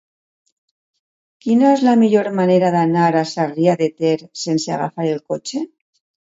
Quina 1.45 1.67
és 1.73 1.83
la 1.87 1.93
millor 2.03 2.29
manera 2.39 2.71
d'anar 2.77 3.03
a 3.19 3.21
Sarrià 3.33 3.77
de 3.83 3.91
Ter 4.01 4.15
sense 4.47 4.75
agafar 4.79 5.07
el 5.13 5.23
cotxe? 5.35 5.65